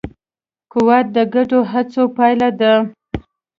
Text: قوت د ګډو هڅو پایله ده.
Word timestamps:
قوت 0.71 1.05
د 1.15 1.17
ګډو 1.33 1.59
هڅو 1.71 2.03
پایله 2.17 2.49
ده. 2.59 2.73